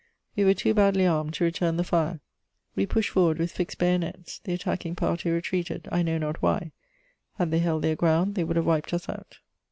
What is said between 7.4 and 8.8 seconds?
they held their ground, they would have